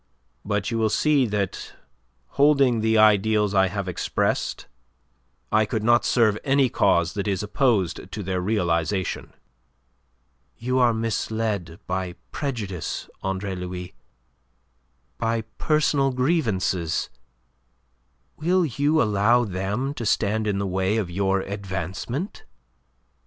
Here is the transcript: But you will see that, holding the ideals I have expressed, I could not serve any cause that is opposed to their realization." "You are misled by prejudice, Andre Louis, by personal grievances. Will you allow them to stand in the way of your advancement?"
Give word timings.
But 0.43 0.71
you 0.71 0.79
will 0.79 0.89
see 0.89 1.27
that, 1.27 1.75
holding 2.29 2.79
the 2.81 2.97
ideals 2.97 3.53
I 3.53 3.67
have 3.67 3.87
expressed, 3.87 4.65
I 5.51 5.63
could 5.67 5.83
not 5.83 6.05
serve 6.05 6.39
any 6.43 6.69
cause 6.69 7.13
that 7.13 7.27
is 7.27 7.43
opposed 7.43 8.11
to 8.11 8.23
their 8.23 8.41
realization." 8.41 9.31
"You 10.57 10.79
are 10.79 10.91
misled 10.91 11.79
by 11.85 12.15
prejudice, 12.31 13.11
Andre 13.21 13.53
Louis, 13.55 13.93
by 15.19 15.41
personal 15.59 16.09
grievances. 16.11 17.11
Will 18.37 18.65
you 18.65 19.03
allow 19.03 19.45
them 19.45 19.93
to 19.93 20.05
stand 20.07 20.47
in 20.47 20.57
the 20.57 20.65
way 20.65 20.97
of 20.97 21.11
your 21.11 21.41
advancement?" 21.41 22.43